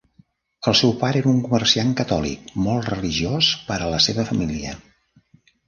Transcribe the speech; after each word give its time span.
El 0.69 0.75
seu 0.79 0.93
pare 1.01 1.21
era 1.23 1.29
un 1.31 1.41
comerciant 1.47 1.91
catòlic, 2.01 2.49
molt 2.69 2.91
religiós 2.95 3.53
per 3.69 3.79
a 3.81 3.93
la 3.95 4.03
seva 4.09 4.29
família. 4.33 4.77